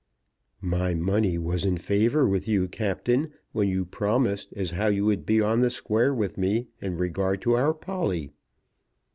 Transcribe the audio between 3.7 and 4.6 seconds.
promised